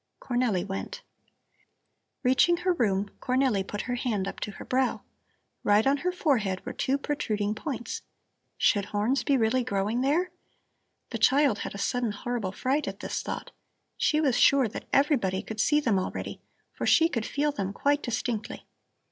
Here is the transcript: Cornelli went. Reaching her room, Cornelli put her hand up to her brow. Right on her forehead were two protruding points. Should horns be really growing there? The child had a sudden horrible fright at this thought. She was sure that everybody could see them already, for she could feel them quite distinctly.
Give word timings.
Cornelli 0.19 0.65
went. 0.67 1.03
Reaching 2.23 2.57
her 2.57 2.73
room, 2.73 3.11
Cornelli 3.19 3.63
put 3.63 3.81
her 3.81 3.93
hand 3.93 4.27
up 4.27 4.39
to 4.39 4.53
her 4.53 4.65
brow. 4.65 5.03
Right 5.63 5.85
on 5.85 5.97
her 5.97 6.11
forehead 6.11 6.65
were 6.65 6.73
two 6.73 6.97
protruding 6.97 7.53
points. 7.53 8.01
Should 8.57 8.85
horns 8.85 9.23
be 9.23 9.37
really 9.37 9.63
growing 9.63 10.01
there? 10.01 10.31
The 11.11 11.19
child 11.19 11.59
had 11.59 11.75
a 11.75 11.77
sudden 11.77 12.13
horrible 12.13 12.51
fright 12.51 12.87
at 12.87 13.01
this 13.01 13.21
thought. 13.21 13.51
She 13.95 14.19
was 14.19 14.39
sure 14.39 14.67
that 14.69 14.87
everybody 14.91 15.43
could 15.43 15.61
see 15.61 15.79
them 15.79 15.99
already, 15.99 16.41
for 16.73 16.87
she 16.87 17.07
could 17.07 17.23
feel 17.27 17.51
them 17.51 17.71
quite 17.71 18.01
distinctly. 18.01 18.65